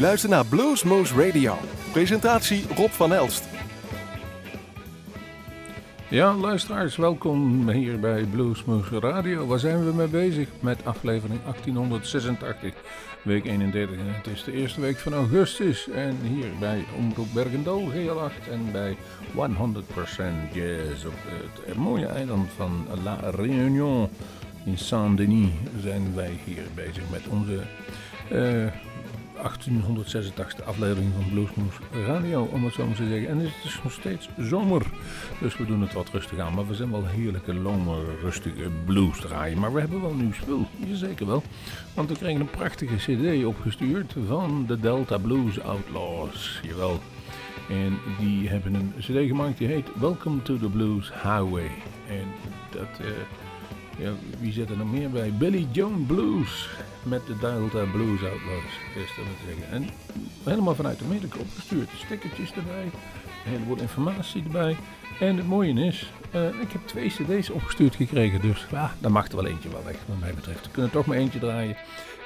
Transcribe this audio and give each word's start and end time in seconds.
luistert 0.00 0.32
naar 0.32 0.46
Bluesmoose 0.46 1.26
Radio. 1.26 1.58
Presentatie 1.92 2.64
Rob 2.76 2.90
van 2.90 3.12
Elst. 3.12 3.44
Ja, 6.08 6.34
luisteraars, 6.34 6.96
welkom 6.96 7.70
hier 7.70 8.00
bij 8.00 8.24
Bluesmoose 8.24 9.00
Radio. 9.00 9.46
Waar 9.46 9.58
zijn 9.58 9.84
we 9.84 9.92
mee 9.92 10.06
bezig? 10.06 10.48
Met 10.60 10.84
aflevering 10.84 11.40
1886, 11.42 12.74
week 13.22 13.44
31. 13.44 13.96
Het 14.00 14.26
is 14.26 14.44
de 14.44 14.52
eerste 14.52 14.80
week 14.80 14.98
van 14.98 15.12
augustus 15.12 15.88
en 15.88 16.16
hier 16.22 16.48
bij 16.60 16.84
Omroep 16.98 17.28
Bergendal 17.34 17.90
GL8 17.90 18.50
en 18.50 18.72
bij 18.72 18.96
100% 19.34 19.38
Jazz 20.52 21.04
op 21.04 21.14
het 21.66 21.76
mooie 21.76 22.06
eiland 22.06 22.50
van 22.56 22.86
La 23.04 23.18
Réunion 23.30 24.08
in 24.64 24.78
Saint-Denis 24.78 25.50
zijn 25.82 26.14
wij 26.14 26.38
hier 26.44 26.64
bezig 26.74 27.02
met 27.10 27.22
onze... 27.28 27.60
Uh, 28.32 28.66
1886e 29.40 30.64
aflevering 30.64 31.12
van 31.14 31.30
Bluesmoes 31.30 31.74
Radio, 32.06 32.42
om 32.42 32.64
het 32.64 32.74
zo 32.74 32.86
maar 32.86 32.96
te 32.96 33.06
zeggen. 33.06 33.28
En 33.28 33.38
het 33.38 33.52
is 33.64 33.80
nog 33.82 33.92
steeds 33.92 34.28
zomer, 34.38 34.82
dus 35.40 35.56
we 35.56 35.66
doen 35.66 35.80
het 35.80 35.92
wat 35.92 36.08
rustig 36.08 36.38
aan. 36.38 36.54
Maar 36.54 36.66
we 36.66 36.74
zijn 36.74 36.90
wel 36.90 37.06
heerlijke, 37.06 37.54
lange, 37.54 38.04
rustige 38.22 38.70
blues 38.84 39.20
draaien. 39.20 39.58
Maar 39.58 39.72
we 39.72 39.80
hebben 39.80 40.00
wel 40.00 40.14
nieuw 40.14 40.32
spul, 40.32 40.66
zeker 40.92 41.26
wel. 41.26 41.42
Want 41.94 42.08
we 42.08 42.16
kregen 42.16 42.40
een 42.40 42.50
prachtige 42.50 42.96
cd 42.96 43.44
opgestuurd 43.44 44.14
van 44.26 44.64
de 44.66 44.80
Delta 44.80 45.18
Blues 45.18 45.60
Outlaws. 45.60 46.60
Jawel. 46.62 47.00
En 47.68 47.98
die 48.18 48.48
hebben 48.48 48.74
een 48.74 48.92
cd 48.98 49.28
gemaakt 49.28 49.58
die 49.58 49.68
heet 49.68 49.88
Welcome 49.98 50.42
to 50.42 50.56
the 50.56 50.68
Blues 50.68 51.12
Highway. 51.12 51.70
En 52.08 52.26
dat... 52.70 53.00
Uh, 53.00 53.06
ja, 54.00 54.12
wie 54.38 54.52
zit 54.52 54.70
er 54.70 54.76
nog 54.76 54.90
meer 54.90 55.10
bij? 55.10 55.32
Billy 55.32 55.66
Joan 55.72 56.06
Blues 56.06 56.68
met 57.02 57.26
de 57.26 57.38
Delta 57.38 57.84
Blues 57.92 58.22
Outlaws, 58.22 58.72
is 58.94 59.12
dat 59.16 59.24
zeggen. 59.46 59.70
En 59.70 59.88
helemaal 60.44 60.74
vanuit 60.74 61.02
Amerika 61.02 61.38
opgestuurd. 61.38 61.88
Stickertjes 62.04 62.52
erbij, 62.52 62.84
een 62.84 63.50
heleboel 63.52 63.78
informatie 63.78 64.42
erbij. 64.42 64.76
En 65.20 65.36
het 65.36 65.46
mooie 65.46 65.84
is, 65.84 66.12
uh, 66.34 66.44
ik 66.44 66.72
heb 66.72 66.86
twee 66.86 67.08
cd's 67.08 67.50
opgestuurd 67.50 67.94
gekregen, 67.94 68.40
dus 68.40 68.66
ja, 68.70 68.94
daar 68.98 69.12
mag 69.12 69.28
er 69.28 69.36
wel 69.36 69.46
eentje 69.46 69.68
wel 69.68 69.84
weg, 69.84 69.96
wat 70.06 70.18
mij 70.18 70.34
betreft. 70.34 70.66
We 70.66 70.72
kunnen 70.72 70.90
toch 70.90 71.06
maar 71.06 71.16
eentje 71.16 71.38
draaien 71.38 71.76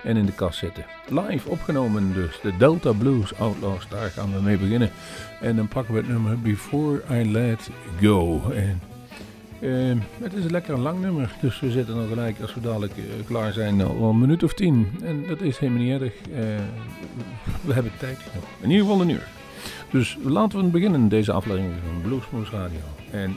en 0.02 0.16
in 0.16 0.26
de 0.26 0.32
kast 0.32 0.58
zetten. 0.58 0.84
Live 1.08 1.48
opgenomen 1.48 2.12
dus, 2.12 2.40
de 2.40 2.56
Delta 2.56 2.92
Blues 2.92 3.34
Outlaws, 3.34 3.88
daar 3.88 4.10
gaan 4.10 4.32
we 4.34 4.40
mee 4.40 4.58
beginnen. 4.58 4.90
En 5.40 5.56
dan 5.56 5.68
pakken 5.68 5.94
we 5.94 6.00
het 6.00 6.08
nummer 6.08 6.38
Before 6.38 7.02
I 7.10 7.30
Let 7.30 7.70
Go. 8.00 8.50
En 8.50 8.80
uh, 9.64 9.96
het 10.22 10.32
is 10.32 10.44
een 10.44 10.50
lekker 10.50 10.78
lang 10.78 11.00
nummer, 11.00 11.30
dus 11.40 11.60
we 11.60 11.70
zitten 11.70 11.96
nog 11.96 12.08
gelijk 12.08 12.40
als 12.40 12.54
we 12.54 12.60
dadelijk 12.60 12.96
uh, 12.96 13.04
klaar 13.26 13.52
zijn 13.52 13.80
al 13.82 14.10
een 14.10 14.18
minuut 14.18 14.42
of 14.42 14.54
tien. 14.54 14.90
En 15.02 15.24
dat 15.28 15.40
is 15.40 15.58
helemaal 15.58 15.82
niet 15.82 16.00
erg. 16.00 16.12
Uh, 16.30 16.36
we 17.60 17.72
hebben 17.72 17.92
tijd. 17.98 18.18
In 18.60 18.70
ieder 18.70 18.86
geval 18.86 19.00
een 19.00 19.08
uur. 19.08 19.26
Dus 19.90 20.16
laten 20.22 20.58
we 20.58 20.64
beginnen 20.64 21.08
deze 21.08 21.32
aflevering 21.32 21.72
van 21.84 22.02
Bluesmoose 22.02 22.50
Radio. 22.50 22.80
En 23.10 23.36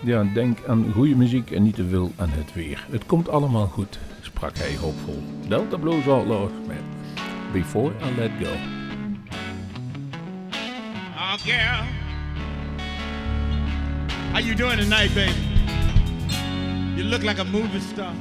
ja, 0.00 0.24
denk 0.34 0.58
aan 0.66 0.92
goede 0.92 1.16
muziek 1.16 1.50
en 1.50 1.62
niet 1.62 1.74
te 1.74 1.88
veel 1.88 2.12
aan 2.16 2.30
het 2.30 2.54
weer. 2.54 2.86
Het 2.90 3.06
komt 3.06 3.28
allemaal 3.28 3.66
goed, 3.66 3.98
sprak 4.20 4.58
hij 4.58 4.76
hoopvol. 4.76 5.22
Delta 5.48 5.76
Blues 5.76 6.08
Outlaws 6.08 6.50
met 6.66 6.82
Before 7.52 7.90
I 7.90 8.16
Let 8.16 8.30
Go. 8.42 8.52
Oh 11.14 11.34
girl, 11.44 11.84
how 14.32 14.40
you 14.40 14.54
doing 14.54 14.80
tonight, 14.80 15.14
baby? 15.14 15.47
You 16.98 17.04
look 17.04 17.22
like 17.22 17.38
a 17.38 17.44
movie 17.44 17.78
star. 17.78 18.12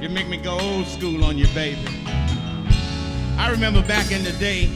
You 0.00 0.08
make 0.08 0.28
me 0.28 0.38
go 0.38 0.58
old 0.58 0.86
school 0.86 1.24
on 1.24 1.36
you, 1.36 1.46
baby. 1.48 1.86
I 3.36 3.50
remember 3.50 3.82
back 3.82 4.10
in 4.10 4.24
the 4.24 4.32
day 4.32 4.66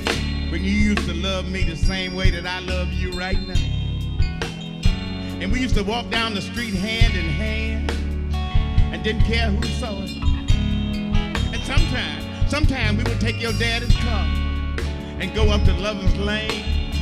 when 0.50 0.62
you 0.62 0.70
used 0.70 1.06
to 1.08 1.14
love 1.14 1.48
me 1.48 1.62
the 1.62 1.76
same 1.76 2.14
way 2.14 2.28
that 2.30 2.46
I 2.46 2.58
love 2.60 2.92
you 2.92 3.10
right 3.12 3.40
now. 3.40 3.54
And 5.40 5.50
we 5.50 5.60
used 5.60 5.76
to 5.76 5.82
walk 5.82 6.10
down 6.10 6.34
the 6.34 6.42
street 6.42 6.74
hand 6.74 7.14
in 7.14 7.24
hand 7.24 7.90
and 8.92 9.02
didn't 9.02 9.24
care 9.24 9.48
who 9.48 9.66
saw 9.66 9.98
us. 10.02 10.12
And 10.12 11.62
sometimes, 11.62 12.50
sometimes 12.50 12.98
we 12.98 13.04
would 13.04 13.20
take 13.20 13.40
your 13.40 13.52
daddy's 13.54 13.96
car 13.96 14.26
and 15.20 15.34
go 15.34 15.48
up 15.48 15.64
to 15.64 15.72
Lover's 15.72 16.16
Lane, 16.18 16.92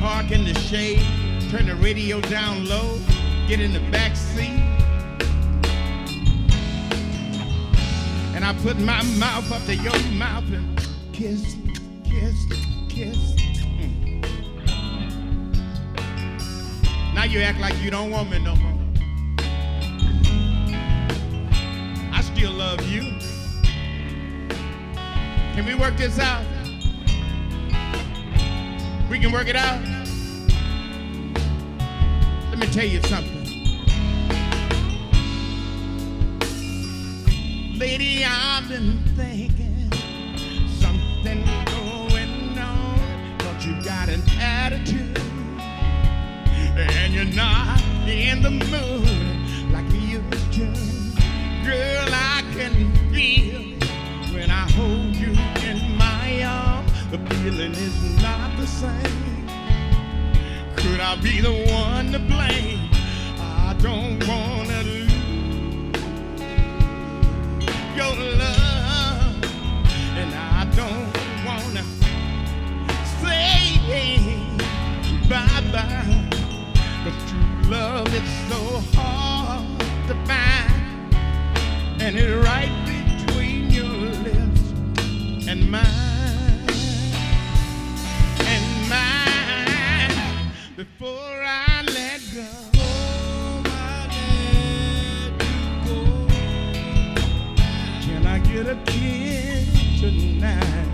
park 0.00 0.30
in 0.30 0.44
the 0.44 0.54
shade, 0.60 1.04
turn 1.50 1.66
the 1.66 1.76
radio 1.76 2.22
down 2.22 2.66
low, 2.66 2.98
get 3.46 3.60
in 3.60 3.74
the 3.74 3.80
back 3.90 4.16
seat. 4.16 4.69
And 8.42 8.48
I 8.48 8.62
put 8.62 8.78
my 8.78 9.02
mouth 9.18 9.52
up 9.52 9.62
to 9.66 9.76
your 9.76 9.92
mouth 10.12 10.50
and 10.50 10.78
kiss, 11.12 11.56
kiss, 12.04 12.46
kiss. 12.88 13.34
Mm. 13.76 14.24
Now 17.14 17.24
you 17.24 17.40
act 17.40 17.60
like 17.60 17.78
you 17.82 17.90
don't 17.90 18.10
want 18.10 18.30
me 18.30 18.38
no 18.42 18.56
more. 18.56 18.78
I 22.14 22.22
still 22.22 22.52
love 22.52 22.80
you. 22.88 23.02
Can 25.52 25.66
we 25.66 25.74
work 25.74 25.98
this 25.98 26.18
out? 26.18 26.42
We 29.10 29.18
can 29.18 29.32
work 29.32 29.48
it 29.48 29.56
out. 29.56 29.82
Let 32.48 32.58
me 32.58 32.66
tell 32.68 32.86
you 32.86 33.02
something. 33.02 33.39
Lady, 37.80 38.22
I've 38.26 38.68
been 38.68 38.98
thinking 39.16 39.90
something 40.68 41.42
going 41.64 42.58
on. 42.58 43.38
But 43.38 43.64
you 43.64 43.72
got 43.82 44.10
an 44.10 44.22
attitude, 44.38 45.18
and 46.76 47.14
you're 47.14 47.24
not 47.24 47.80
in 48.06 48.42
the 48.42 48.50
mood 48.50 49.72
like 49.72 49.90
you 49.94 50.20
used 50.20 50.52
to. 50.52 50.66
Girl, 51.64 52.08
I 52.12 52.44
can 52.52 52.92
feel 53.14 53.56
it 53.56 54.34
when 54.34 54.50
I 54.50 54.70
hold 54.72 55.16
you 55.16 55.30
in 55.66 55.96
my 55.96 56.44
arms. 56.44 56.92
The 57.10 57.18
feeling 57.34 57.72
is 57.72 58.22
not 58.22 58.58
the 58.58 58.66
same. 58.66 59.48
Could 60.76 61.00
I 61.00 61.16
be 61.22 61.40
the 61.40 61.72
one 61.72 62.12
to 62.12 62.18
blame? 62.18 62.90
I 63.40 63.74
don't 63.78 64.22
wanna 64.28 64.82
your 68.00 68.16
love, 68.16 69.44
and 70.20 70.32
I 70.32 70.64
don't 70.74 71.12
wanna 71.44 71.84
say. 73.20 73.48
Cause 77.04 77.20
true 77.30 77.70
love 77.70 78.08
is 78.14 78.28
so 78.48 78.60
hard 78.96 79.66
to 80.08 80.14
find, 80.28 81.14
and 82.00 82.16
it's 82.16 82.46
right 82.46 82.74
between 82.86 83.70
your 83.70 83.98
lips 84.26 84.64
and 85.48 85.70
mine, 85.70 86.68
and 88.54 88.66
mine. 88.88 90.52
Before 90.76 91.42
I 91.44 91.82
let 91.86 92.20
go. 92.34 92.69
Can 98.60 98.68
I 98.68 98.72
get 98.74 98.76
a 98.76 98.92
kiss 98.92 100.00
tonight? 100.00 100.86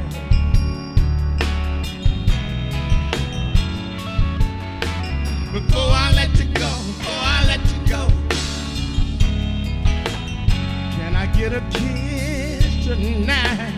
Before 5.52 5.90
I 5.90 6.12
let 6.14 6.38
you 6.38 6.44
go, 6.54 6.70
before 6.86 7.22
I 7.22 7.44
let 7.48 7.60
you 7.72 7.80
go, 7.88 8.08
can 10.94 11.16
I 11.16 11.26
get 11.36 11.54
a 11.54 11.60
kiss 11.72 12.86
tonight? 12.86 13.74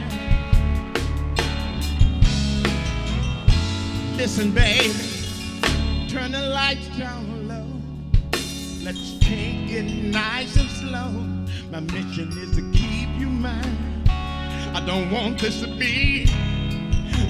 Listen, 4.19 4.51
baby, 4.51 4.93
turn 6.11 6.33
the 6.33 6.43
lights 6.43 6.89
down 6.99 7.49
low. 7.49 7.65
Let's 8.85 9.19
take 9.21 9.71
it 9.71 9.91
nice 10.13 10.57
and 10.57 10.69
slow. 10.69 11.25
My 11.71 11.81
mission 11.81 12.29
is 12.39 12.55
to 12.57 12.78
mine. 13.29 14.03
I 14.75 14.83
don't 14.87 15.11
want 15.11 15.39
this 15.39 15.61
to 15.61 15.67
be 15.67 16.27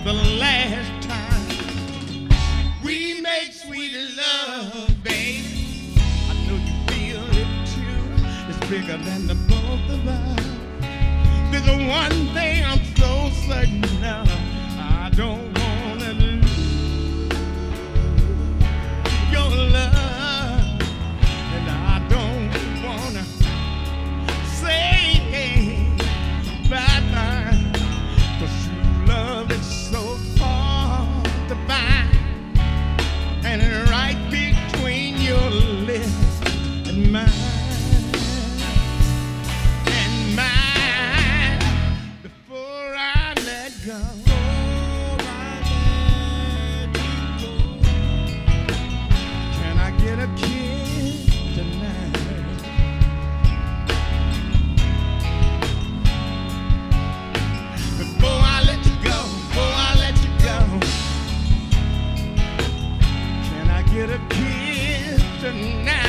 the 0.04 0.12
last 0.38 1.08
time 1.08 2.28
we 2.84 3.20
make 3.20 3.52
sweet 3.52 3.92
love, 4.16 5.02
baby. 5.02 5.94
I 6.28 6.34
know 6.46 6.56
you 6.56 6.76
feel 6.88 7.24
it 7.42 7.66
too. 7.66 8.48
It's 8.48 8.70
bigger 8.70 8.96
than 8.98 9.26
the 9.26 9.34
both 9.34 9.90
of 9.90 10.06
us. 10.06 10.46
There's 11.50 11.66
the 11.66 11.88
one 11.88 12.34
thing 12.34 12.64
I'm 12.64 12.84
so 12.96 13.30
certain 13.46 13.84
of. 14.04 14.28
I 14.78 15.10
don't 15.14 15.57
tonight, 65.52 66.07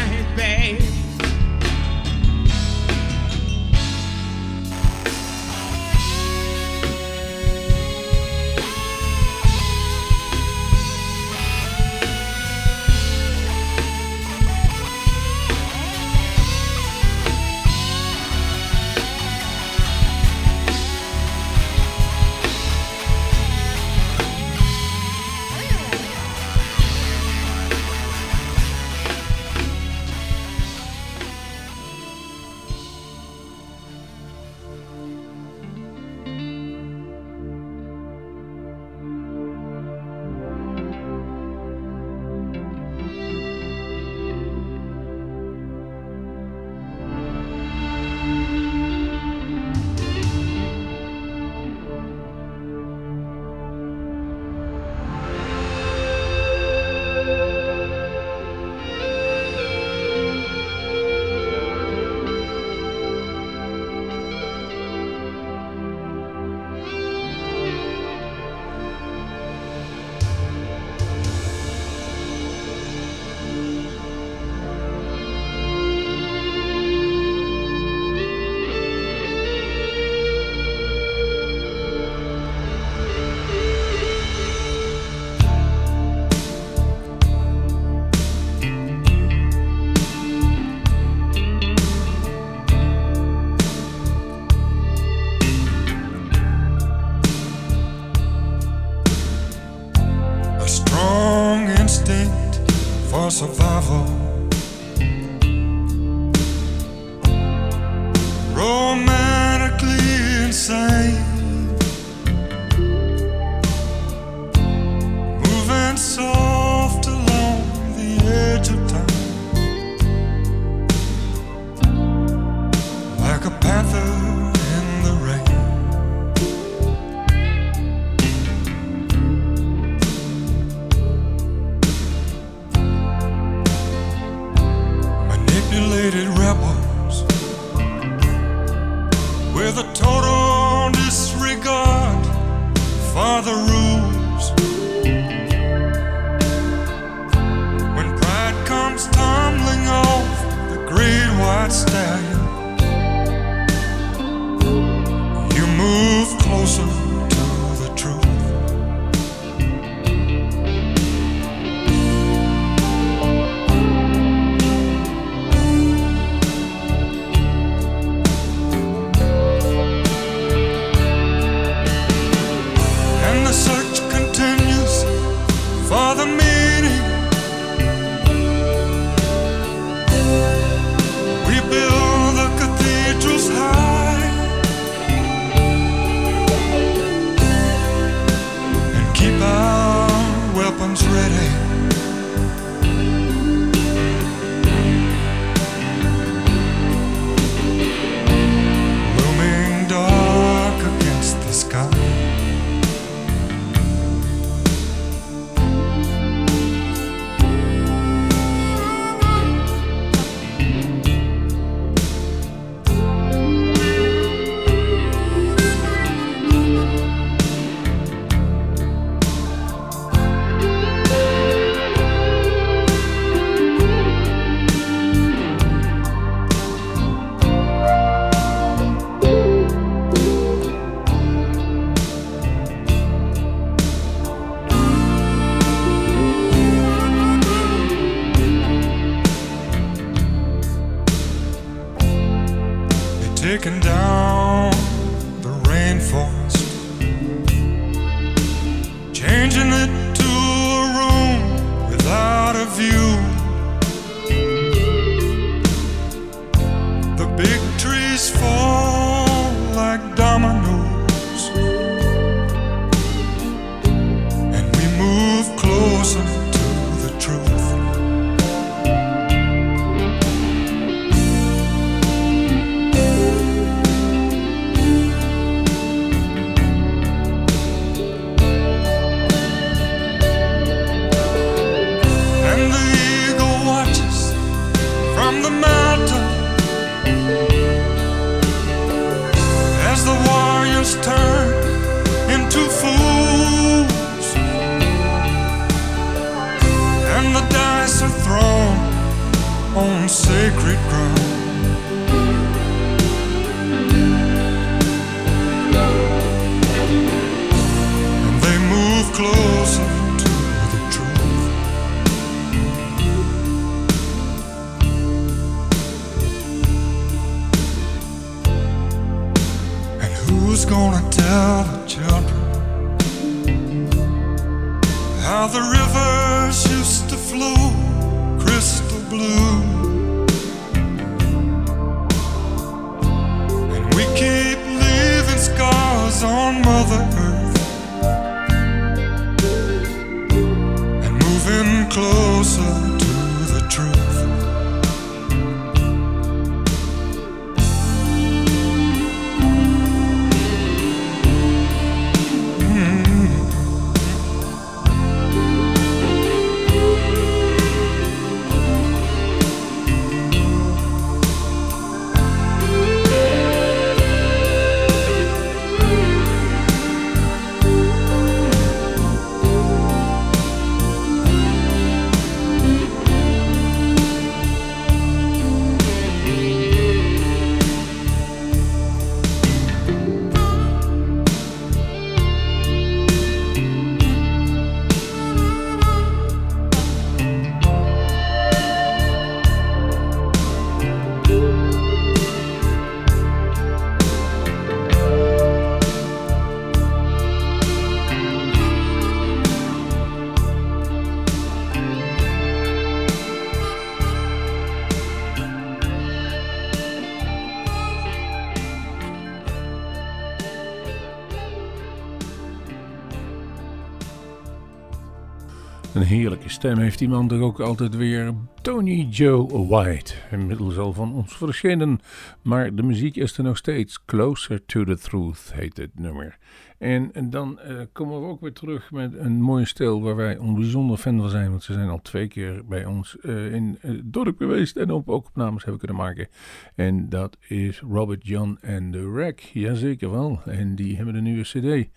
stem 416.60 416.78
heeft 416.78 417.00
die 417.00 417.10
man 417.10 417.42
ook 417.42 417.60
altijd 417.60 417.96
weer. 417.96 418.34
Tony 418.62 419.08
Joe 419.10 419.68
White. 419.68 420.14
Inmiddels 420.32 420.78
al 420.78 420.94
van 420.94 421.14
ons 421.14 421.38
verschenen, 421.38 422.00
maar 422.42 422.76
de 422.76 422.84
muziek 422.84 423.16
is 423.16 423.38
er 423.38 423.44
nog 423.44 423.58
steeds. 423.58 424.06
Closer 424.06 424.66
to 424.66 424.84
the 424.84 424.98
Truth 424.98 425.52
heet 425.54 425.78
het 425.78 426.00
nummer. 426.00 426.38
En, 426.80 427.30
dan 427.30 427.60
uh, 427.68 427.82
komen 427.92 428.22
we 428.22 428.28
ook 428.28 428.42
weer 428.42 428.54
terug 428.54 428.92
met 428.92 429.14
een 429.18 429.42
mooie 429.42 429.66
stil 429.66 430.02
waar 430.02 430.16
wij 430.16 430.38
een 430.38 430.56
bijzonder 430.56 430.98
fan 430.98 431.20
van 431.20 431.30
zijn. 431.30 431.50
Want 431.50 431.64
ze 431.64 431.74
zijn 431.74 431.90
al 431.90 432.02
twee 432.02 432.28
keer 432.28 432.66
bij 432.66 432.86
ons 432.86 433.18
uh, 433.22 433.54
in 433.54 433.80
dorp 434.06 434.38
geweest 434.38 434.76
en 434.76 434.92
op, 434.92 435.10
ook 435.10 435.26
opnames 435.28 435.64
hebben 435.64 435.80
kunnen 435.86 435.98
maken. 435.98 436.28
En 436.76 437.10
dat 437.10 437.38
is 437.48 437.80
Robert 437.80 438.28
John 438.28 438.58
en 438.62 438.92
The 438.92 439.12
Wreck. 439.12 439.40
Jazeker 439.40 440.12
wel. 440.12 440.42
En 440.46 440.76
die 440.76 440.96
hebben 440.96 441.16
een 441.16 441.24
nieuwe 441.24 441.42
cd. 441.44 441.90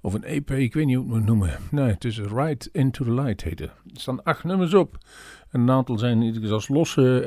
Of 0.00 0.14
een 0.14 0.24
EP, 0.24 0.50
ik 0.50 0.74
weet 0.74 0.86
niet 0.86 0.96
hoe 0.96 1.04
het 1.04 1.14
moet 1.14 1.26
noemen. 1.26 1.58
Nee, 1.70 1.88
het 1.90 2.04
is 2.04 2.18
Right 2.18 2.68
Into 2.72 3.04
The 3.04 3.12
Light 3.12 3.42
heet 3.42 3.58
het. 3.58 3.70
Er 3.70 4.00
staan 4.00 4.22
acht 4.22 4.44
nummers 4.44 4.74
op. 4.74 4.98
Een 5.50 5.70
aantal 5.70 5.98
zijn 5.98 6.50
als 6.50 6.68
losse 6.68 7.24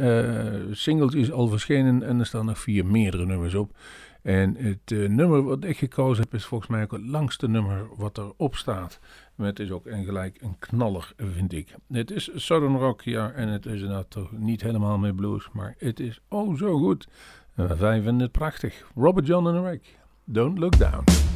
uh, 0.67 0.75
singeltjes 0.75 1.31
al 1.31 1.47
verschenen 1.47 2.03
en 2.03 2.19
er 2.19 2.25
staan 2.25 2.45
nog 2.45 2.59
vier 2.59 2.85
meerdere 2.85 3.25
nummers 3.25 3.55
op. 3.55 3.75
En 4.21 4.55
het 4.55 4.91
uh, 4.91 5.09
nummer 5.09 5.43
wat 5.43 5.63
ik 5.63 5.77
gekozen 5.77 6.23
heb 6.23 6.33
is 6.33 6.45
volgens 6.45 6.69
mij 6.69 6.83
ook 6.83 6.91
het 6.91 7.05
langste 7.05 7.47
nummer 7.47 7.87
wat 7.95 8.17
erop 8.17 8.55
staat. 8.55 8.99
Maar 9.35 9.47
het 9.47 9.59
is 9.59 9.71
ook 9.71 9.85
een 9.85 10.05
gelijk 10.05 10.41
een 10.41 10.55
knaller, 10.59 11.13
vind 11.17 11.53
ik. 11.53 11.75
Het 11.91 12.11
is 12.11 12.29
Southern 12.35 12.77
Rock, 12.77 13.01
ja, 13.01 13.31
en 13.31 13.47
het 13.47 13.65
is 13.65 13.81
inderdaad 13.81 14.09
toch 14.09 14.31
niet 14.31 14.61
helemaal 14.61 14.97
meer 14.97 15.15
blues, 15.15 15.49
maar 15.53 15.75
het 15.77 15.99
is 15.99 16.21
oh 16.29 16.57
zo 16.57 16.77
goed. 16.77 17.07
En 17.55 17.79
wij 17.79 18.01
vinden 18.01 18.19
het 18.19 18.31
prachtig. 18.31 18.91
Robert 18.95 19.27
John 19.27 19.47
en 19.47 19.63
Wreck, 19.63 19.99
Don't 20.23 20.57
Look 20.57 20.77
Down. 20.77 21.30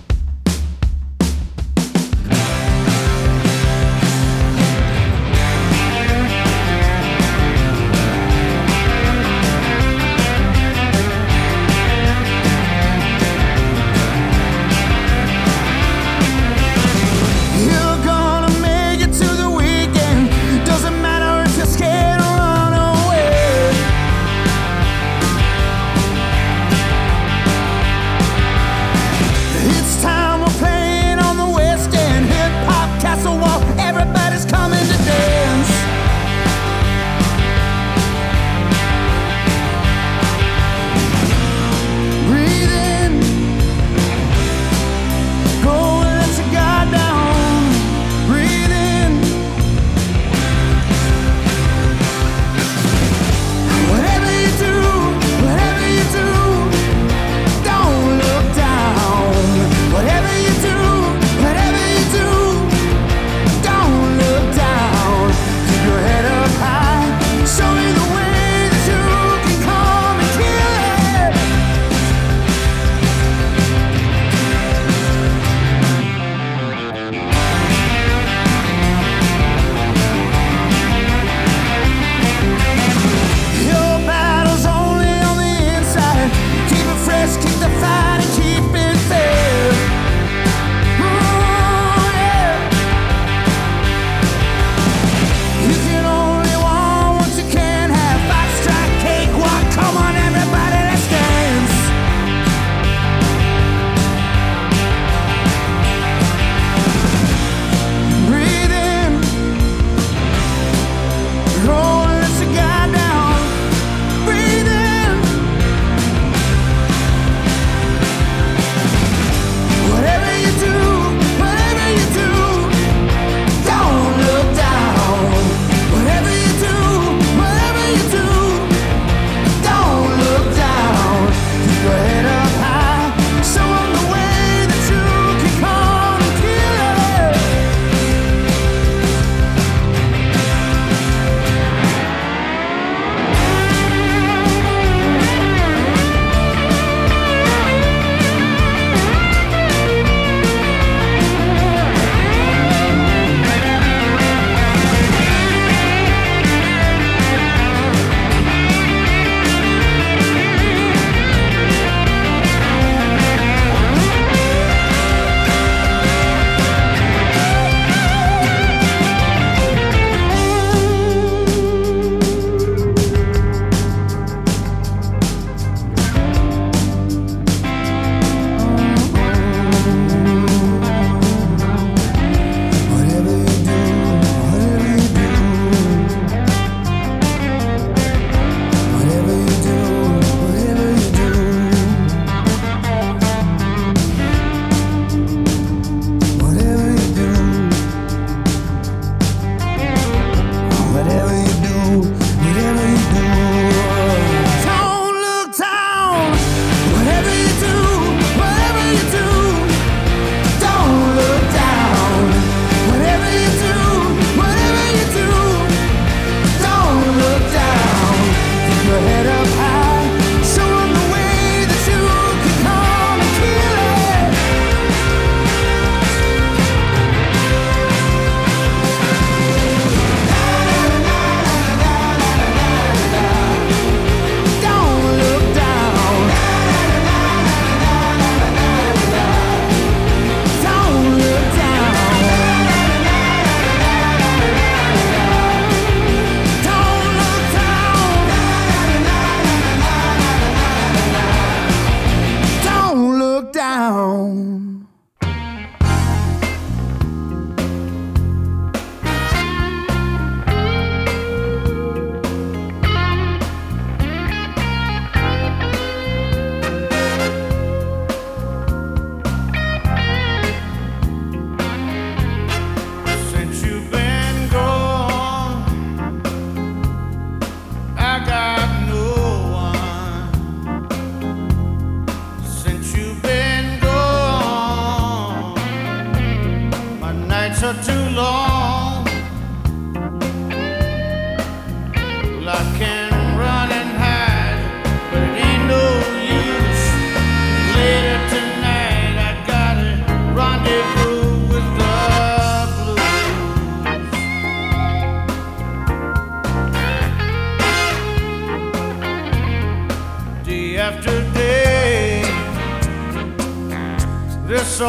This 314.77 314.81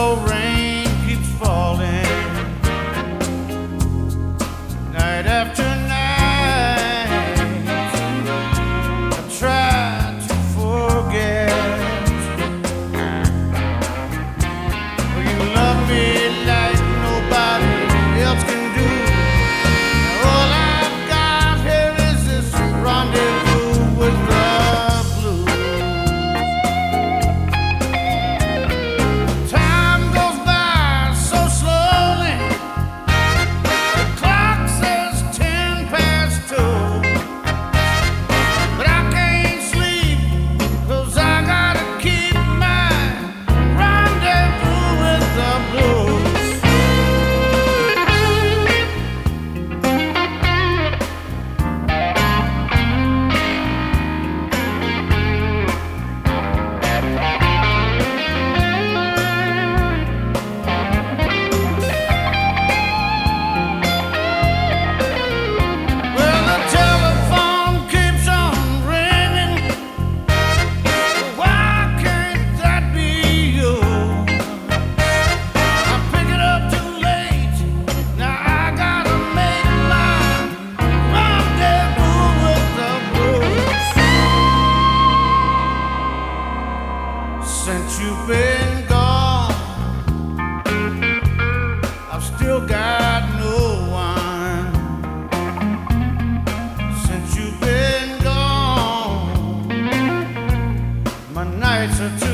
nights 101.86 102.00
are 102.00 102.25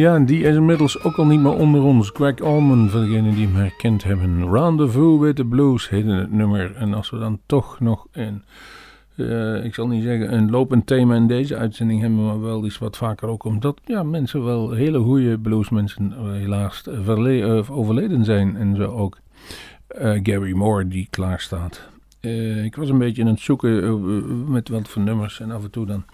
Ja, 0.00 0.18
die 0.18 0.42
is 0.42 0.54
inmiddels 0.54 1.02
ook 1.02 1.16
al 1.16 1.26
niet 1.26 1.40
meer 1.40 1.52
onder 1.52 1.82
ons. 1.82 2.10
Greg 2.14 2.40
Allman, 2.40 2.88
voor 2.88 3.00
degenen 3.00 3.34
die 3.34 3.46
hem 3.46 3.56
herkend 3.56 4.04
hebben. 4.04 4.50
Rendezvous 4.50 5.20
with 5.20 5.36
the 5.36 5.44
Blues 5.44 5.88
heette 5.88 6.10
het 6.10 6.32
nummer. 6.32 6.76
En 6.76 6.94
als 6.94 7.10
we 7.10 7.18
dan 7.18 7.40
toch 7.46 7.80
nog 7.80 8.06
een, 8.12 8.42
eh, 9.16 9.64
ik 9.64 9.74
zal 9.74 9.86
niet 9.86 10.02
zeggen 10.02 10.34
een 10.34 10.50
lopend 10.50 10.86
thema 10.86 11.14
in 11.14 11.26
deze 11.26 11.56
uitzending 11.56 12.00
hebben, 12.00 12.24
maar 12.24 12.40
wel 12.40 12.64
iets 12.64 12.78
wat 12.78 12.96
vaker 12.96 13.28
ook 13.28 13.44
omdat 13.44 13.80
ja, 13.84 14.02
mensen 14.02 14.44
wel 14.44 14.70
hele 14.70 14.98
goede 14.98 15.38
bluesmensen 15.38 16.12
eh, 16.12 16.30
helaas 16.30 16.82
eh, 16.86 17.70
overleden 17.70 18.24
zijn. 18.24 18.56
En 18.56 18.76
zo 18.76 18.84
ook 18.84 19.18
Gary 20.22 20.52
Moore 20.52 20.88
die 20.88 21.06
klaar 21.10 21.40
staat. 21.40 21.88
Ik 22.64 22.76
was 22.76 22.88
een 22.88 22.98
beetje 22.98 23.22
aan 23.22 23.28
het 23.28 23.40
zoeken 23.40 24.50
met 24.50 24.68
wat 24.68 24.88
voor 24.88 25.02
nummers 25.02 25.40
en 25.40 25.50
af 25.50 25.62
en 25.62 25.70
toe 25.70 25.86
dan 25.86 26.04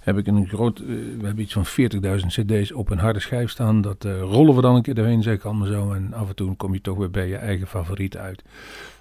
heb 0.00 0.18
ik 0.18 0.26
een 0.26 0.48
groot, 0.48 0.78
eh, 0.78 0.86
we 1.18 1.24
hebben 1.26 1.40
iets 1.40 1.52
van 1.52 1.66
40.000 1.66 2.26
cd's 2.26 2.72
op 2.72 2.90
een 2.90 2.98
harde 2.98 3.20
schijf 3.20 3.50
staan. 3.50 3.80
Dat 3.80 4.04
eh, 4.04 4.20
rollen 4.20 4.54
we 4.54 4.60
dan 4.60 4.74
een 4.74 4.82
keer 4.82 4.94
doorheen, 4.94 5.22
zeg 5.22 5.34
ik 5.34 5.44
allemaal 5.44 5.66
zo. 5.66 5.92
En 5.92 6.14
af 6.14 6.28
en 6.28 6.34
toe 6.34 6.56
kom 6.56 6.72
je 6.72 6.80
toch 6.80 6.96
weer 6.96 7.10
bij 7.10 7.28
je 7.28 7.36
eigen 7.36 7.66
favoriet 7.66 8.16
uit. 8.16 8.42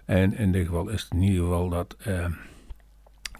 En 0.05 0.37
in 0.37 0.51
dit 0.51 0.65
geval 0.65 0.89
is 0.89 1.01
het 1.01 1.11
in 1.11 1.21
ieder 1.21 1.43
geval 1.43 1.69
dat 1.69 1.95
eh 1.99 2.25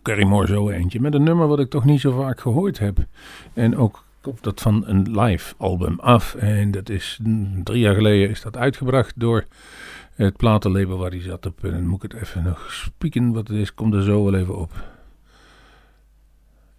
Gary 0.03 0.23
Moore 0.23 0.47
zo 0.47 0.69
eentje. 0.69 0.99
Met 0.99 1.13
een 1.13 1.23
nummer 1.23 1.47
wat 1.47 1.59
ik 1.59 1.69
toch 1.69 1.85
niet 1.85 1.99
zo 1.99 2.11
vaak 2.11 2.39
gehoord 2.39 2.79
heb. 2.79 2.97
En 3.53 3.77
ook 3.77 4.03
komt 4.21 4.43
dat 4.43 4.61
van 4.61 4.83
een 4.87 5.19
live 5.19 5.53
album 5.57 5.99
af. 5.99 6.35
En 6.35 6.71
dat 6.71 6.89
is 6.89 7.19
mm, 7.23 7.63
drie 7.63 7.79
jaar 7.79 7.95
geleden 7.95 8.29
is 8.29 8.41
dat 8.41 8.57
uitgebracht 8.57 9.13
door 9.15 9.45
het 10.15 10.37
platenlabel 10.37 10.97
waar 10.97 11.09
hij 11.09 11.21
zat 11.21 11.45
op. 11.45 11.63
En 11.63 11.71
dan 11.71 11.87
moet 11.87 12.03
ik 12.03 12.11
het 12.11 12.21
even 12.21 12.43
nog 12.43 12.73
spieken 12.73 13.33
wat 13.33 13.47
het 13.47 13.57
is. 13.57 13.73
Komt 13.73 13.93
er 13.93 14.03
zo 14.03 14.23
wel 14.23 14.35
even 14.35 14.57
op. 14.57 14.71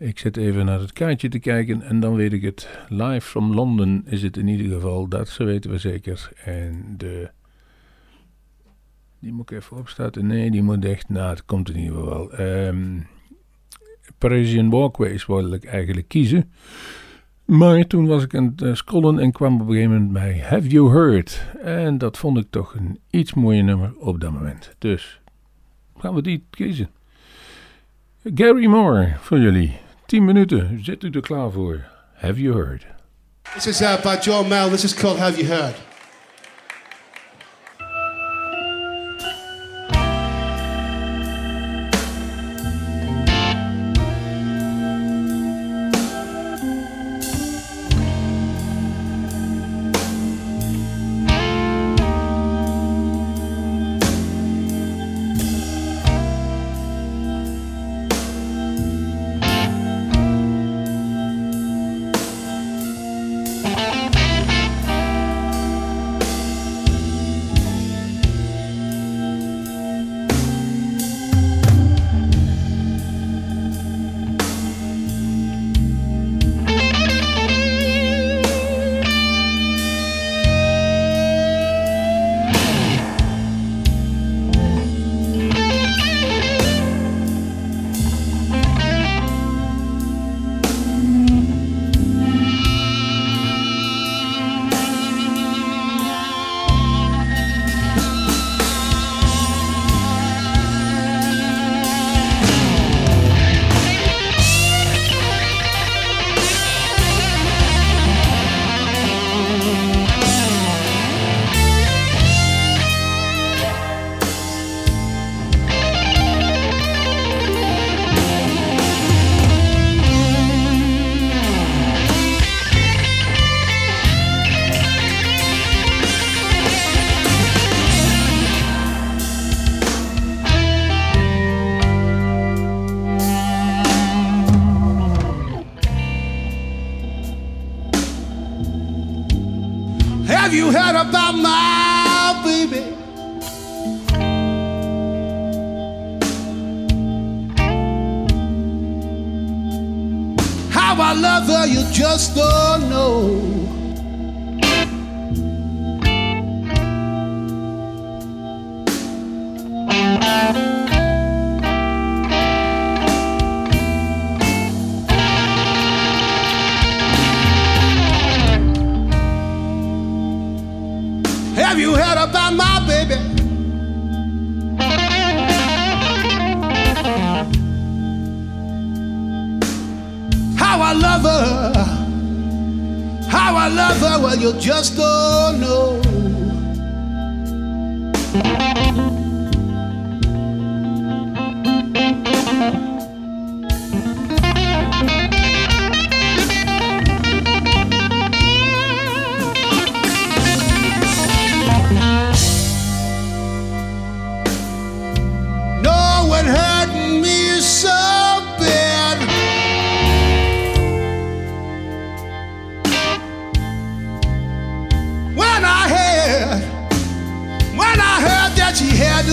Ik 0.00 0.18
zit 0.18 0.36
even 0.36 0.64
naar 0.64 0.80
het 0.80 0.92
kaartje 0.92 1.28
te 1.28 1.38
kijken 1.38 1.82
en 1.82 2.00
dan 2.00 2.14
weet 2.14 2.32
ik 2.32 2.42
het. 2.42 2.68
Live 2.88 3.28
from 3.28 3.54
London 3.54 4.02
is 4.06 4.22
het 4.22 4.36
in 4.36 4.48
ieder 4.48 4.72
geval, 4.72 5.08
dat 5.08 5.36
weten 5.36 5.70
we 5.70 5.78
zeker. 5.78 6.30
En 6.44 6.94
de... 6.96 7.30
Die 9.18 9.32
moet 9.32 9.50
ik 9.50 9.58
even 9.58 9.76
opstarten. 9.76 10.26
Nee, 10.26 10.50
die 10.50 10.62
moet 10.62 10.84
echt... 10.84 11.08
Nou, 11.08 11.30
het 11.30 11.44
komt 11.44 11.68
in 11.68 11.76
ieder 11.76 11.98
geval 11.98 12.28
wel. 12.28 12.32
Ehm 12.32 13.00
Parisian 14.18 14.70
Walkways 14.70 15.26
wilde 15.26 15.56
ik 15.56 15.64
eigenlijk 15.64 16.08
kiezen. 16.08 16.52
Maar 17.44 17.86
toen 17.86 18.06
was 18.06 18.22
ik 18.22 18.34
aan 18.34 18.44
het 18.44 18.62
eh, 18.62 18.74
scrollen 18.74 19.18
en 19.18 19.32
kwam 19.32 19.54
op 19.54 19.60
een 19.60 19.66
gegeven 19.66 19.90
moment 19.92 20.12
bij 20.12 20.38
Have 20.38 20.68
You 20.68 20.90
Heard? 20.90 21.46
En 21.62 21.98
dat 21.98 22.18
vond 22.18 22.38
ik 22.38 22.46
toch 22.50 22.74
een 22.74 22.98
iets 23.10 23.34
mooier 23.34 23.64
nummer 23.64 23.92
op 23.98 24.20
dat 24.20 24.32
moment. 24.32 24.74
Dus 24.78 25.20
gaan 25.96 26.14
we 26.14 26.22
die 26.22 26.44
kiezen. 26.50 26.90
Gary 28.34 28.66
Moore 28.66 29.12
voor 29.18 29.38
jullie. 29.38 29.88
10 30.10 30.24
minuten. 30.24 30.84
Zit 30.84 31.04
u 31.04 31.10
er 31.10 31.20
klaar 31.20 31.50
voor? 31.50 31.84
Have 32.14 32.40
you 32.40 32.54
heard? 32.54 32.86
This 33.54 33.66
is 33.66 33.80
uh, 33.80 34.02
by 34.02 34.16
John 34.20 34.48
Mel. 34.48 34.68
This 34.68 34.84
is 34.84 34.94
called 34.94 35.18
Have 35.18 35.36
You 35.36 35.54
Heard? 35.54 35.89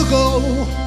Go. 0.10 0.87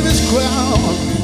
this 0.00 0.20
crowd 0.30 1.15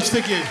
much. 0.00 0.08
Thank 0.08 0.30
you. 0.30 0.42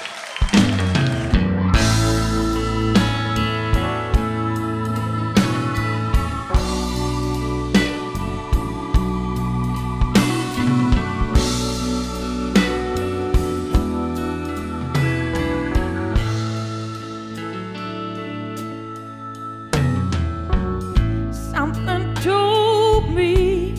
Something 21.32 22.14
told 22.16 23.10
me 23.10 23.74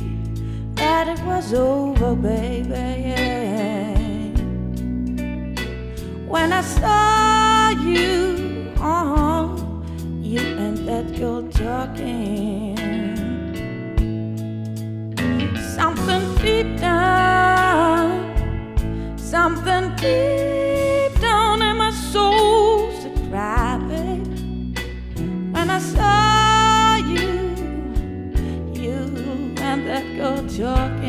that 0.74 1.06
it 1.08 1.24
was 1.24 1.54
over, 1.54 2.16
baby. 2.16 3.19
When 6.30 6.52
I 6.52 6.62
saw 6.62 7.70
you, 7.70 8.72
uh 8.78 9.48
you 10.22 10.38
and 10.38 10.78
that 10.86 11.18
girl 11.18 11.42
talking. 11.50 12.76
Something 15.74 16.24
deep 16.36 16.78
down, 16.78 18.12
something 19.18 19.90
deep 19.96 21.20
down 21.20 21.62
in 21.62 21.76
my 21.76 21.90
soul 21.90 22.92
said, 22.92 23.16
cry, 23.28 23.78
when 25.50 25.68
I 25.68 25.80
saw 25.80 26.94
you, 27.14 27.30
you 28.80 28.98
and 29.58 29.84
that 29.88 30.06
girl 30.16 30.46
talking. 30.46 30.99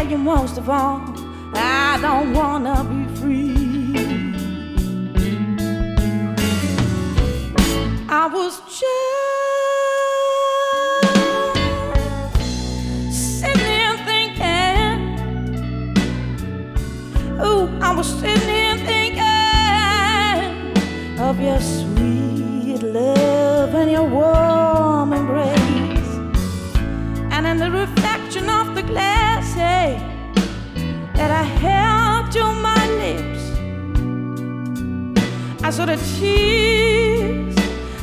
Tell 0.00 0.10
you, 0.10 0.18
most 0.18 0.56
of 0.56 0.70
all, 0.70 1.02
I 1.54 1.98
don't 2.00 2.32
wanna 2.32 2.84
be 2.84 3.04
free. 3.16 3.54
I 8.08 8.26
was 8.26 8.60
just 8.80 8.88
sitting 13.12 13.66
here 13.72 13.96
thinking. 14.10 14.98
Ooh, 17.44 17.68
I 17.82 17.94
was 17.94 18.08
sitting 18.20 18.48
here 18.56 18.78
thinking 18.90 19.28
of 21.20 21.40
your 21.40 21.60
sweet 21.60 22.82
love 22.82 23.74
and 23.74 23.90
your 23.90 24.08
warm 24.08 25.12
embrace. 25.12 26.10
And 27.34 27.46
in 27.46 27.58
the 27.58 27.70
I 35.70 35.72
saw 35.72 35.86
the 35.86 35.96
tears, 36.18 37.56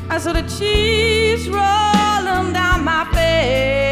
I 0.09 0.18
saw 0.20 0.32
the 0.32 0.43
tears 0.43 1.49
rolling 1.49 2.53
down 2.53 2.86
my 2.86 3.05
face. 3.13 3.86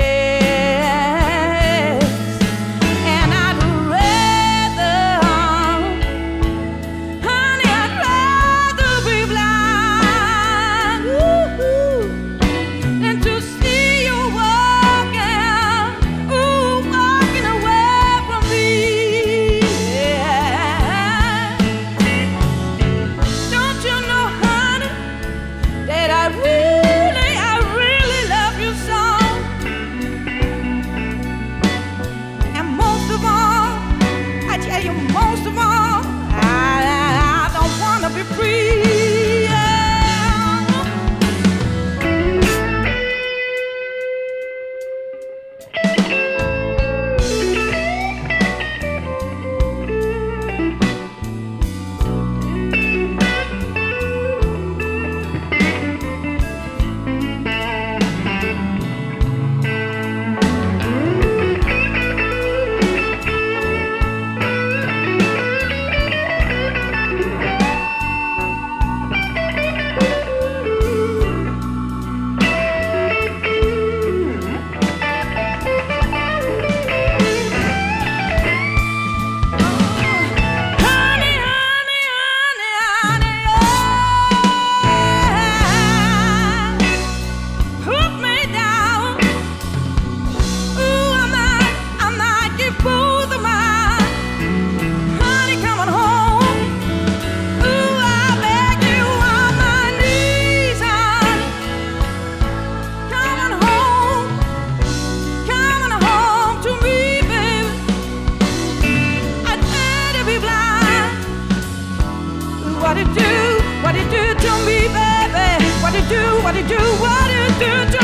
what 112.96 113.08
it 113.08 113.14
do, 113.14 113.84
what 113.84 113.96
it 113.96 114.10
do 114.10 114.48
to 114.48 114.52
me, 114.66 114.88
baby. 114.88 115.66
What 115.84 115.93
it 115.96 116.08
do, 116.08 116.41
what 116.43 116.56
it 116.56 116.66
do, 116.66 116.80
what 117.02 117.30
it 117.30 117.91
do 117.91 117.95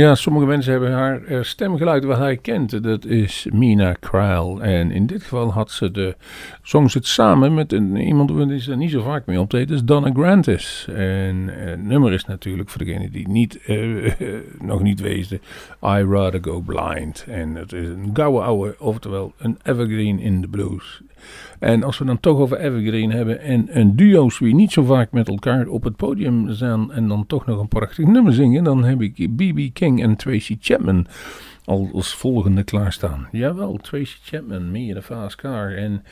Ja, 0.00 0.14
sommige 0.14 0.46
mensen 0.46 0.72
hebben 0.72 0.92
haar 0.92 1.22
eh, 1.22 1.42
stemgeluid 1.42 2.04
wat 2.04 2.18
hij 2.18 2.36
kent. 2.36 2.82
Dat 2.82 3.04
is 3.04 3.46
Mina 3.52 3.96
Cryle. 4.00 4.60
En 4.60 4.90
in 4.90 5.06
dit 5.06 5.22
geval 5.22 5.52
had 5.52 5.70
ze 5.70 5.90
de, 5.90 6.16
zong 6.62 6.90
ze 6.90 6.98
het 6.98 7.06
samen 7.06 7.54
met 7.54 7.72
een, 7.72 7.96
iemand 7.96 8.48
die 8.48 8.60
ze 8.60 8.76
niet 8.76 8.90
zo 8.90 9.02
vaak 9.02 9.26
mee 9.26 9.40
optreedt. 9.40 9.68
Dat 9.68 9.76
is 9.76 9.84
Donna 9.84 10.10
Grantis. 10.12 10.88
En 10.94 11.60
eh, 11.60 11.70
het 11.70 11.82
nummer 11.82 12.12
is 12.12 12.24
natuurlijk 12.24 12.70
voor 12.70 12.84
degene 12.84 13.10
die 13.10 13.28
niet, 13.28 13.60
eh, 13.64 14.12
nog 14.70 14.82
niet 14.82 15.00
weten. 15.00 15.40
I 15.84 16.04
Rather 16.04 16.40
Go 16.42 16.60
Blind. 16.60 17.24
En 17.28 17.54
het 17.54 17.72
is 17.72 17.88
een 17.88 18.10
gouden 18.12 18.42
ouwe, 18.42 18.74
oftewel 18.78 19.32
een 19.38 19.58
evergreen 19.62 20.18
in 20.18 20.40
de 20.40 20.48
blues. 20.48 21.02
En 21.58 21.82
als 21.82 21.98
we 21.98 22.04
dan 22.04 22.20
toch 22.20 22.38
over 22.38 22.58
Evergreen 22.58 23.10
hebben 23.10 23.40
en 23.40 23.78
een 23.78 23.96
duo's 23.96 24.38
wie 24.38 24.54
niet 24.54 24.72
zo 24.72 24.84
vaak 24.84 25.12
met 25.12 25.28
elkaar 25.28 25.66
op 25.66 25.82
het 25.82 25.96
podium 25.96 26.52
staan 26.52 26.92
en 26.92 27.08
dan 27.08 27.26
toch 27.26 27.46
nog 27.46 27.60
een 27.60 27.68
prachtig 27.68 28.06
nummer 28.06 28.32
zingen, 28.32 28.64
dan 28.64 28.84
heb 28.84 29.02
ik 29.02 29.36
B.B. 29.36 29.74
King 29.74 30.02
en 30.02 30.16
Tracy 30.16 30.56
Chapman 30.60 31.06
al 31.64 31.88
als 31.92 32.14
volgende 32.14 32.62
klaarstaan. 32.62 33.28
Jawel, 33.32 33.76
Tracy 33.76 34.16
Chapman, 34.22 34.70
Me 34.70 34.80
in 34.80 34.96
a 34.96 35.02
Fast 35.02 35.36
Car. 35.36 35.76
En 35.76 36.02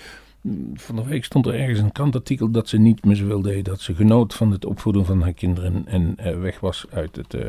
mm, 0.41 0.71
van 0.75 0.97
de 0.97 1.05
week 1.05 1.25
stond 1.25 1.47
er 1.47 1.55
ergens 1.55 1.79
een 1.79 1.93
kantartikel 1.93 2.51
dat 2.51 2.69
ze 2.69 2.79
niet 2.79 3.05
meer 3.05 3.17
zoveel 3.17 3.43
deed, 3.43 3.65
dat 3.65 3.81
ze 3.81 3.95
genoot 3.95 4.35
van 4.35 4.53
het 4.53 4.65
opvoeden 4.65 5.05
van 5.05 5.23
haar 5.23 5.33
kinderen 5.33 5.83
en 5.87 6.17
uh, 6.21 6.41
weg 6.41 6.61
was 6.61 6.87
uit 6.91 7.17
het... 7.17 7.35
Uh, 7.35 7.41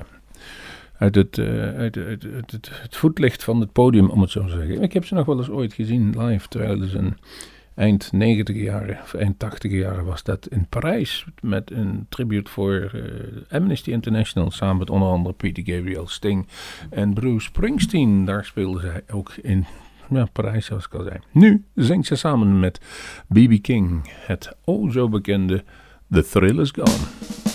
uit 1.00 1.16
het, 1.16 1.38
uh, 1.38 1.76
uit, 1.78 1.98
uit, 1.98 2.24
het, 2.24 2.70
het 2.82 2.96
voetlicht 2.96 3.44
van 3.44 3.60
het 3.60 3.72
podium, 3.72 4.10
om 4.10 4.22
het 4.22 4.32
zo 4.32 4.46
te 4.46 4.50
zeggen. 4.50 4.82
Ik 4.82 4.94
heb 4.94 5.06
ze 5.06 5.14
nog 5.14 5.26
wel 5.26 5.38
eens 5.38 5.50
ooit 5.50 5.74
gezien 5.74 6.24
live, 6.24 6.48
terwijl 6.48 6.84
ze 6.84 6.98
een 6.98 7.18
eind 7.76 8.12
90 8.12 8.56
jaren, 8.56 9.00
of 9.02 9.14
eind 9.14 9.40
80 9.40 9.72
jaren 9.72 10.06
was 10.06 10.24
dat 10.24 10.48
in 10.48 10.66
Parijs. 10.70 11.26
Met 11.42 11.72
een 11.72 12.06
tribute 12.10 12.52
voor 12.52 12.92
uh, 12.96 13.02
Amnesty 13.50 13.92
International. 13.92 14.52
Samen 14.52 14.78
met 14.78 14.90
onder 14.90 15.08
andere 15.08 15.36
Peter 15.36 15.64
Gabriel, 15.66 16.08
Sting 16.08 16.48
en 16.90 17.14
Bruce 17.14 17.46
Springsteen. 17.46 18.26
Daar 18.26 18.46
speelden 18.46 18.82
zij 18.82 19.02
ook 19.12 19.34
in 19.42 19.66
ja, 20.10 20.28
Parijs, 20.32 20.66
zoals 20.66 20.86
ik 20.86 20.94
al 20.94 21.04
zei. 21.04 21.18
Nu 21.32 21.64
zingt 21.76 22.08
ze 22.08 22.16
samen 22.16 22.60
met 22.60 22.80
B.B. 23.28 23.62
King 23.62 24.12
het 24.26 24.56
o 24.66 24.90
zo 24.90 25.10
bekende 25.10 25.64
The 26.12 26.24
Thrill 26.24 26.60
Is 26.60 26.72
Gone. 26.72 27.49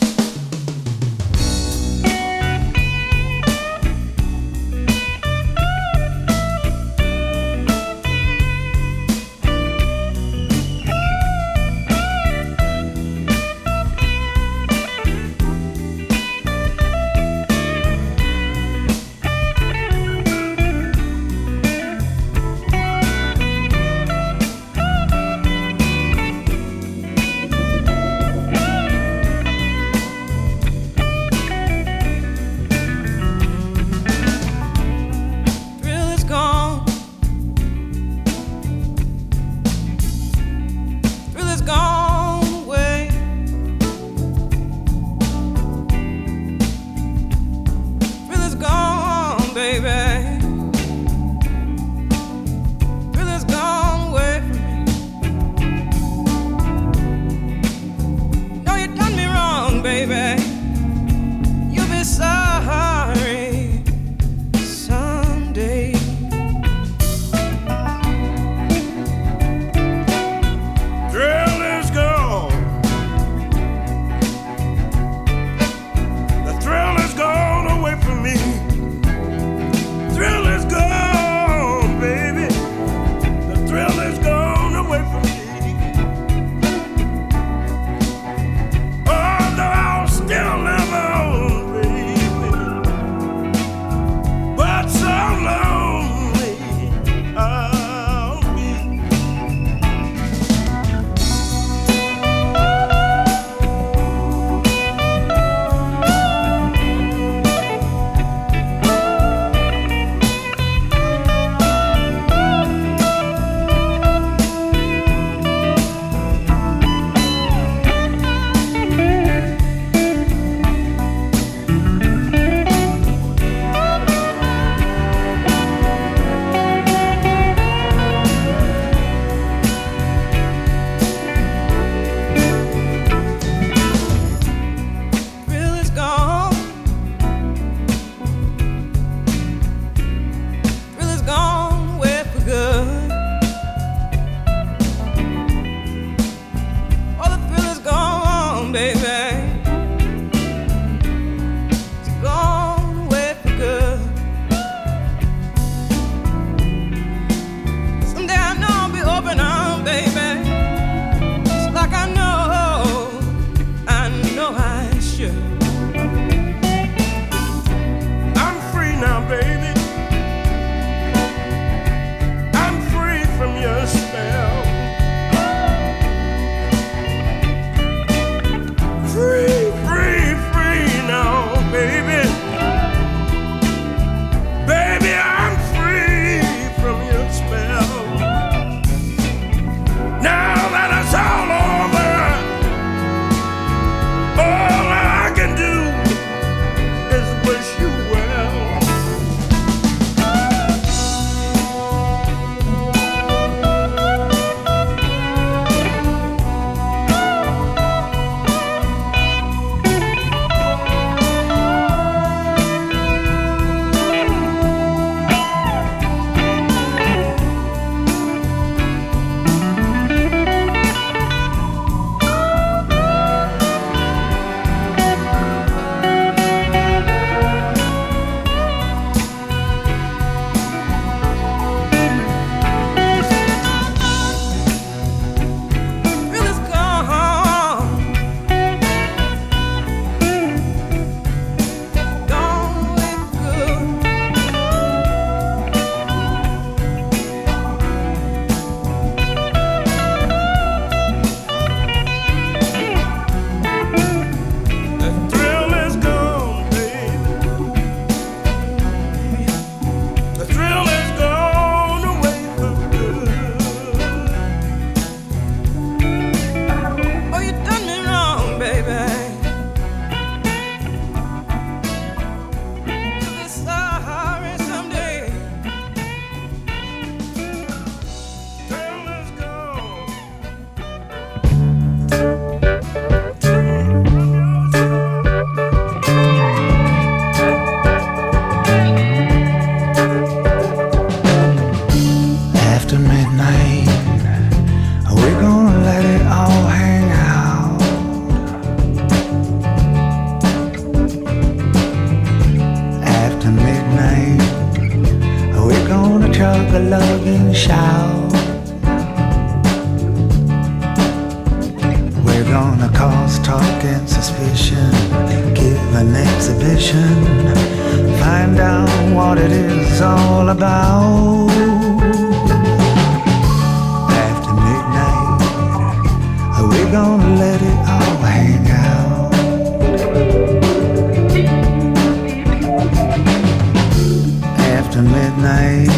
After 334.95 335.11
midnight, 335.11 335.88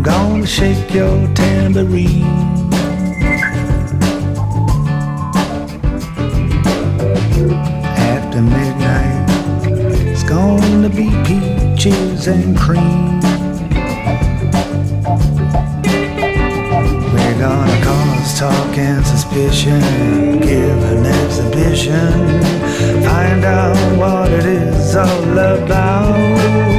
gonna 0.00 0.46
shake 0.46 0.94
your 0.94 1.28
tambourine. 1.34 2.24
After 8.08 8.40
midnight, 8.40 9.28
it's 10.08 10.22
gonna 10.22 10.88
be 10.88 11.10
peaches 11.26 12.26
and 12.26 12.56
cream. 12.56 13.20
We're 17.12 17.38
gonna 17.38 17.84
cause 17.84 18.38
talk 18.38 18.78
and 18.78 19.04
suspicion, 19.04 20.38
give 20.40 20.82
an 20.84 21.04
exhibition, 21.04 22.40
find 23.04 23.44
out 23.44 23.76
what 23.98 24.32
it 24.32 24.46
is 24.46 24.96
all 24.96 25.38
about. 25.38 26.73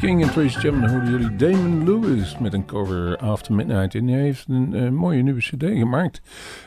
King 0.00 0.22
en 0.22 0.30
Tracy 0.30 0.58
Chapman 0.58 0.90
hoorden 0.90 1.10
jullie 1.10 1.36
Damon 1.36 1.84
Lewis 1.84 2.38
met 2.38 2.52
een 2.52 2.64
cover 2.64 3.16
After 3.16 3.54
Midnight. 3.54 3.94
En 3.94 4.08
hij 4.08 4.20
heeft 4.20 4.48
een 4.48 4.74
eh, 4.74 4.88
mooie 4.88 5.22
nieuwe 5.22 5.40
cd 5.40 5.64
gemaakt. 5.64 6.22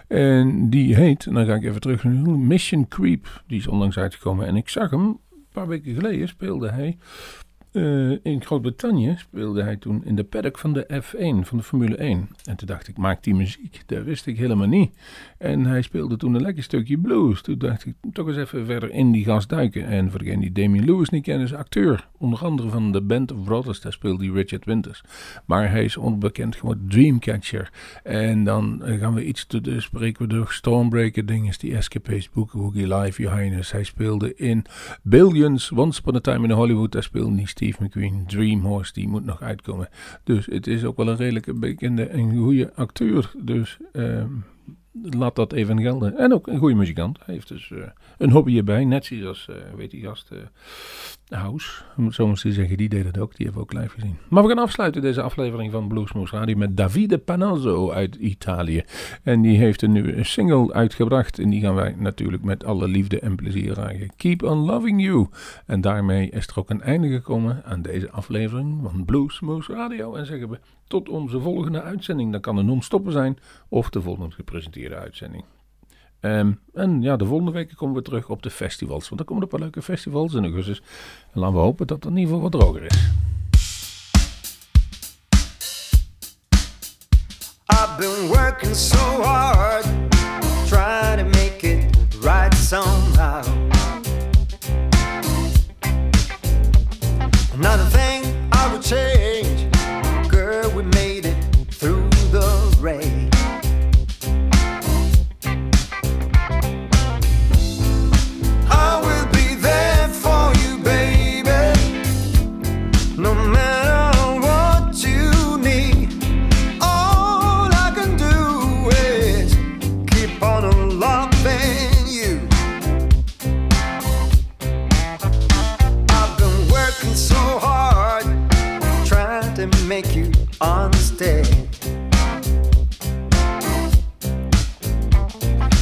En 0.08 0.70
die 0.70 0.96
heet, 0.96 1.26
en 1.26 1.34
dan 1.34 1.46
ga 1.46 1.56
ik 1.56 1.64
even 1.64 1.82
terug 1.82 2.04
naar 2.04 2.38
Mission 2.38 2.88
Creep. 2.88 3.44
Die 3.48 3.60
is 3.60 3.68
onlangs 3.68 3.98
uitgekomen. 3.98 4.48
En 4.48 4.56
ik 4.56 4.70
zag 4.70 4.90
hem, 4.90 5.06
een 5.06 5.46
paar 5.52 5.68
weken 5.68 5.94
geleden 5.94 6.28
speelde 6.28 6.70
hij 6.70 6.98
eh, 7.74 8.26
in 8.26 8.44
Groot-Brittannië 8.44 9.16
speelde 9.18 9.64
hij 9.64 9.76
toen 9.76 10.06
in 10.06 10.16
de 10.16 10.24
paddock 10.24 10.60
van 10.60 10.74
de 10.74 11.02
F1, 11.04 11.48
van 11.48 11.58
de 11.58 11.64
Formule 11.64 11.96
1. 11.96 12.30
En 12.44 12.56
toen 12.56 12.68
dacht 12.68 12.88
ik, 12.88 12.98
maakt 12.98 13.24
die 13.24 13.36
muziek? 13.36 13.84
Dat 13.86 14.04
wist 14.04 14.26
ik 14.26 14.38
helemaal 14.38 14.68
niet. 14.68 14.94
En 15.44 15.66
hij 15.66 15.82
speelde 15.82 16.18
toen 16.18 16.34
een 16.34 16.42
lekker 16.42 16.64
stukje 16.64 16.98
blues. 16.98 17.42
Toen 17.42 17.58
dacht 17.58 17.86
ik, 17.86 17.94
toch 18.14 18.28
eens 18.28 18.38
even 18.38 18.66
verder 18.66 18.92
in 18.92 19.12
die 19.12 19.24
gast 19.24 19.50
duiken. 19.50 19.86
En 19.86 20.10
voor 20.10 20.20
degene 20.20 20.40
die 20.40 20.52
Damien 20.52 20.86
Lewis 20.86 21.10
niet 21.10 21.24
kennen, 21.24 21.46
is 21.46 21.54
acteur. 21.54 22.08
Onder 22.18 22.40
andere 22.40 22.70
van 22.70 22.92
de 22.92 23.02
Band 23.02 23.32
of 23.32 23.44
Brothers, 23.44 23.82
daar 23.82 23.92
speelde 23.92 24.26
hij 24.26 24.34
Richard 24.34 24.66
Winters. 24.66 25.04
Maar 25.46 25.70
hij 25.70 25.84
is 25.84 25.98
onbekend 25.98 26.56
geworden 26.56 26.88
Dreamcatcher. 26.88 27.72
En 28.04 28.44
dan 28.44 28.84
eh, 28.84 29.00
gaan 29.00 29.14
we 29.14 29.26
iets 29.26 29.46
te 29.46 29.62
de 29.62 29.82
spreken 29.82 30.28
we 30.28 30.34
door 30.34 30.52
Stormbreaker 30.52 31.26
dingen, 31.26 31.54
die 31.58 31.76
Escapades 31.76 32.30
boeken, 32.30 32.60
Woogie 32.60 32.96
Live, 32.96 33.30
Highness. 33.30 33.72
Hij 33.72 33.84
speelde 33.84 34.36
in 34.36 34.66
Billions, 35.02 35.72
Once 35.72 36.00
Upon 36.00 36.16
a 36.16 36.20
Time 36.20 36.44
in 36.44 36.52
Hollywood, 36.52 36.92
daar 36.92 37.04
speelde 37.04 37.36
hij 37.36 37.46
Steve 37.46 37.84
McQueen. 37.84 38.24
Dreamhorse, 38.28 38.94
die 38.94 39.08
moet 39.08 39.26
nog 39.26 39.42
uitkomen. 39.42 39.90
Dus 40.24 40.46
het 40.46 40.68
is 40.68 40.84
ook 40.84 40.98
wel 40.98 41.08
een 41.08 41.16
redelijke 41.16 41.54
bekende 41.54 42.06
en 42.06 42.38
goede 42.38 42.74
acteur. 42.76 43.32
Dus 43.38 43.78
ehm, 43.94 44.32
laat 45.02 45.36
dat 45.36 45.54
even 45.54 45.82
gelden. 45.82 46.18
En 46.18 46.34
ook 46.34 46.48
een 46.48 46.58
goede 46.58 46.76
muzikant. 46.76 47.18
Hij 47.26 47.34
heeft 47.34 47.48
dus 47.48 47.72
eh, 47.72 47.78
een 48.18 48.32
hobby 48.32 48.58
erbij. 48.58 48.86
Net 48.86 49.06
zoals, 49.06 49.48
eh 49.50 49.56
weet 49.76 49.92
die 49.92 50.04
gast, 50.04 50.32
eh, 50.32 50.38
House. 51.34 51.84
Zo 52.10 52.28
moest 52.28 52.46
zeggen, 52.48 52.78
die 52.78 52.90
deed 52.90 53.06
het 53.06 53.18
ook. 53.18 53.36
Die 53.36 53.46
hebben 53.46 53.66
we 53.66 53.70
ook 53.70 53.82
live 53.82 53.94
gezien. 53.94 54.18
Maar 54.30 54.44
we 54.44 54.50
gaan 54.50 54.58
afsluiten 54.58 55.02
deze 55.02 55.22
aflevering 55.22 55.72
van 55.72 55.88
Bluesmoose 55.88 56.36
Radio 56.36 56.56
met 56.56 56.78
Davide 56.78 57.18
Panazzo 57.18 57.92
uit 57.92 58.16
Italië. 58.16 58.84
En 59.24 59.42
die 59.42 59.58
heeft 59.58 59.82
een 59.82 59.92
nieuwe 59.92 60.24
single 60.24 60.74
uitgebracht. 60.74 61.40
En 61.40 61.50
die 61.50 61.62
gaan 61.62 61.76
wij 61.76 61.96
natuurlijk 61.98 62.44
met 62.44 62.64
alle 62.64 62.88
liefde 62.88 63.20
en 63.20 63.36
plezier 63.36 63.74
dragen. 63.74 64.16
Keep 64.16 64.44
on 64.44 64.58
loving 64.58 65.04
you. 65.04 65.28
En 65.66 65.82
daarmee 65.82 66.30
is 66.30 66.48
er 66.48 66.60
ook 66.60 66.70
een 66.70 66.82
einde 66.82 67.08
gekomen 67.08 67.62
aan 67.66 67.82
deze 67.82 68.12
aflevering 68.12 68.80
van 68.84 69.06
Bluesmoose 69.06 69.74
Radio. 69.74 70.16
En 70.16 70.26
zeggen 70.26 70.50
we 70.50 70.60
tot 70.88 71.10
onze 71.10 71.40
volgende 71.40 71.82
uitzending. 71.82 72.32
Dat 72.32 72.42
kan 72.42 72.58
een 72.58 72.66
non-stoppen 72.66 73.12
zijn 73.12 73.38
of 73.70 73.90
de 73.90 74.02
volgende 74.02 74.36
gepresenteerde 74.84 74.96
uitzending. 74.96 75.44
Ehm, 76.20 76.52
en 76.74 77.02
ja, 77.02 77.16
de 77.16 77.26
volgende 77.26 77.52
week 77.52 77.74
komen 77.76 77.96
we 77.96 78.02
terug 78.02 78.30
op 78.30 78.44
de 78.44 78.50
festivals. 78.50 79.10
Want 79.10 79.22
er 79.22 79.28
komen 79.28 79.44
ook 79.44 79.52
wel 79.52 79.60
leuke 79.60 79.82
festivals 79.82 80.34
in 80.34 80.44
augustus. 80.44 80.82
En 81.34 81.40
laten 81.40 81.56
we 81.56 81.62
hopen 81.62 81.88
dat 81.88 82.04
het 82.04 82.12
in 82.12 82.18
ieder 82.18 82.34
geval 82.34 82.50
wat 82.50 82.62
droger 82.62 82.84
is. 82.84 83.12
I've 87.68 87.96
been 87.98 88.28
working 88.28 88.76
so 88.76 89.22
hard, 89.22 89.86
trying 90.68 91.20
to 91.20 91.26
make 91.26 91.62
it 91.62 91.96
right 92.22 92.54
somehow. 92.54 93.53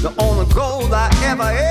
The 0.02 0.12
only 0.18 0.52
goal 0.52 0.92
I 0.92 1.10
ever 1.24 1.44
had. 1.44 1.71